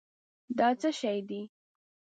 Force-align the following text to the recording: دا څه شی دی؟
دا 0.57 0.67
څه 0.79 0.89
شی 0.99 1.19
دی؟ 1.27 1.41